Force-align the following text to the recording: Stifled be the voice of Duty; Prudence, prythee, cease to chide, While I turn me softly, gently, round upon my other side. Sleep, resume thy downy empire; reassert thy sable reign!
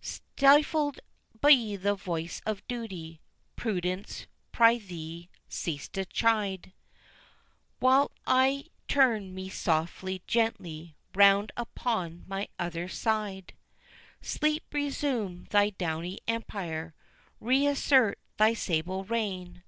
Stifled 0.00 1.00
be 1.44 1.74
the 1.74 1.96
voice 1.96 2.40
of 2.46 2.64
Duty; 2.68 3.20
Prudence, 3.56 4.28
prythee, 4.52 5.28
cease 5.48 5.88
to 5.88 6.04
chide, 6.04 6.72
While 7.80 8.12
I 8.24 8.66
turn 8.86 9.34
me 9.34 9.48
softly, 9.48 10.22
gently, 10.28 10.94
round 11.16 11.50
upon 11.56 12.22
my 12.28 12.46
other 12.60 12.86
side. 12.88 13.54
Sleep, 14.20 14.62
resume 14.70 15.48
thy 15.50 15.70
downy 15.70 16.20
empire; 16.28 16.94
reassert 17.40 18.20
thy 18.36 18.54
sable 18.54 19.02
reign! 19.02 19.64